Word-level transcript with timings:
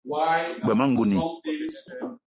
G-beu 0.61 0.75
ma 0.77 0.85
ngouni 0.89 1.17